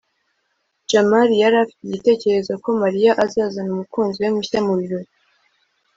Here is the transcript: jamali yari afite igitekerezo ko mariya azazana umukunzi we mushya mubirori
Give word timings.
jamali 0.89 1.33
yari 1.43 1.55
afite 1.63 1.81
igitekerezo 1.87 2.51
ko 2.63 2.69
mariya 2.83 3.11
azazana 3.25 3.69
umukunzi 3.73 4.17
we 4.23 4.29
mushya 4.35 4.59
mubirori 4.67 5.09